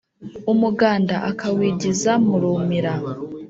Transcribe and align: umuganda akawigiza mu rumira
umuganda 0.51 1.15
akawigiza 1.29 2.11
mu 2.25 2.35
rumira 2.41 2.93